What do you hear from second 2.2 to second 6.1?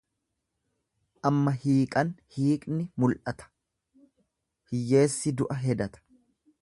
hiiqni mula'ata, hiyyeessi du'a hedata.